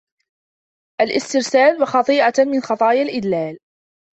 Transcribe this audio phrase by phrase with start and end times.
[1.01, 3.57] الِاسْتِرْسَالِ، وَخَطِيئَةٌ مِنْ خَطَايَا الْإِدْلَالِ